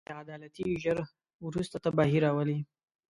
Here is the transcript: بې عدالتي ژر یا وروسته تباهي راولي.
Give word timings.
بې 0.07 0.13
عدالتي 0.23 0.63
ژر 0.83 0.97
یا 1.01 1.05
وروسته 1.47 1.75
تباهي 1.83 2.19
راولي. 2.25 2.57